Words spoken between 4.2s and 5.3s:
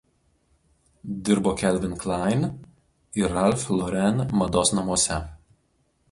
mados namuose.